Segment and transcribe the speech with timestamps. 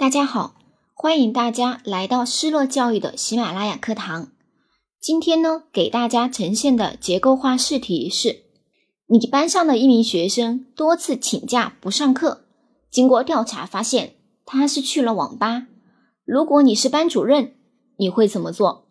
[0.00, 0.54] 大家好，
[0.94, 4.32] 欢迎大家来到失落教育的喜马拉雅课堂。
[4.98, 8.44] 今天呢，给大家呈现的结构化试题是：
[9.08, 12.46] 你班上的一名学生多次请假不上课，
[12.90, 14.14] 经过调查发现
[14.46, 15.66] 他是去了网吧。
[16.24, 17.52] 如果你是班主任，
[17.98, 18.86] 你会怎么做？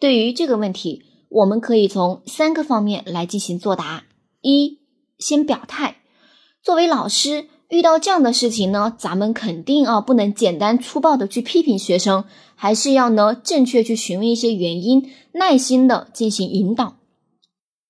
[0.00, 4.06] 对于这个问题，我们可以从三个方面来进行作答。
[4.40, 4.80] 一，
[5.20, 5.98] 先表态，
[6.60, 7.48] 作为老师。
[7.72, 16.98] 遇到这样的事情呢，咱们肯定啊不能简单粗暴的去批评学生，还是要呢正确去询问一些原因，耐心的进行引导。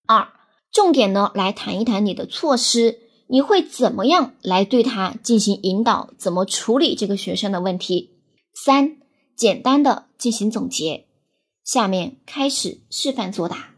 [0.06, 0.28] 二，
[0.70, 8.20] 重点呢来谈一谈你的措施，你会怎么样来对他进行引导，怎么处理这个学生的问题。
[8.54, 8.98] 三，
[9.36, 11.06] 简单的进行总结。
[11.64, 13.70] 下面开始示范作答。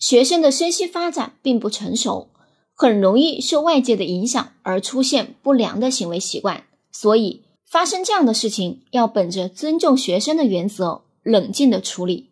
[0.00, 2.30] 学生的身心发展并不成熟。
[2.74, 12.30] 很容易受外界的影响而出现不良的行为习惯，所以发生这样的事情要本着尊重学生的原则，冷静的处理。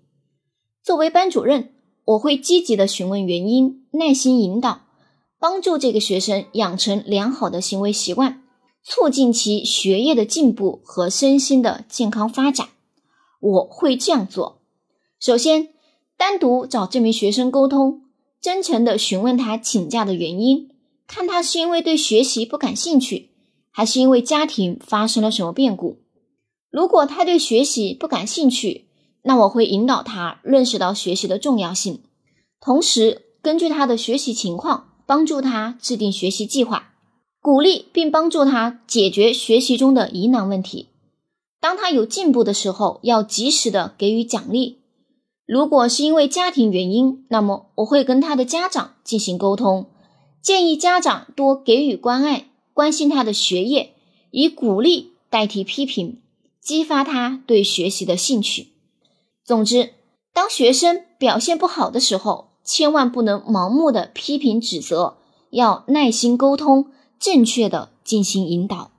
[0.83, 1.73] 作为班主任，
[2.05, 4.81] 我会积极的询问原因，耐心引导，
[5.39, 8.43] 帮助这个学生养成良好的行为习惯，
[8.83, 12.69] 促进其学业的进步和身心的健康发展。
[13.39, 14.61] 我会这样做：
[15.21, 15.69] 首先，
[16.17, 18.03] 单独找这名学生沟通。
[18.43, 20.69] 真诚的询问他请假的原因，
[21.07, 23.31] 看他是因为对学习不感兴趣，
[23.71, 25.99] 还是因为家庭发生了什么变故。
[26.69, 28.87] 如果他对学习不感兴趣，
[29.23, 32.01] 那我会引导他认识到学习的重要性，
[32.61, 36.95] 同时根据他的学习情况，帮助他制定学习计划，
[37.41, 40.89] 鼓励并帮助他解决学习中的疑难问题。
[41.61, 44.82] 当他有进步的时候，要及时的给予奖励。
[45.47, 49.87] 如果是因为家庭原因，那么我会跟他的家长进行沟通，
[50.41, 53.95] 建议家长多给予关爱，关心他的学业，
[54.31, 56.21] 以鼓励代替批评，
[56.61, 58.69] 激发他对学习的兴趣。
[59.45, 59.95] 总之，
[60.33, 65.19] 当学生表现不好的时候，千万不能盲目的批评指责，
[65.51, 66.87] 要耐心沟通，
[67.19, 68.92] 正确的进行引导。